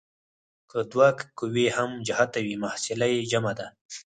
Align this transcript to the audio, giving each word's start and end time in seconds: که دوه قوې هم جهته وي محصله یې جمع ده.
که 0.69 0.77
دوه 0.91 1.09
قوې 1.39 1.67
هم 1.77 1.89
جهته 2.07 2.39
وي 2.45 2.55
محصله 2.63 3.05
یې 3.13 3.21
جمع 3.31 3.53
ده. 3.59 3.67